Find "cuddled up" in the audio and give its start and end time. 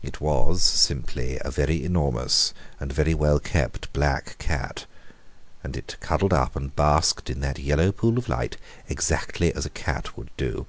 5.98-6.54